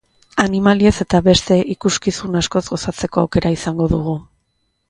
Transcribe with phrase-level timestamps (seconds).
[0.43, 4.21] Animaliez eta beste ikuskizun askoz gozatzeko aukera izango dugu.